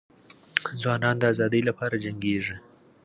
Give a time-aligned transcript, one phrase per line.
[0.81, 2.57] ځوانان د ازادۍ لپاره جنګیږي.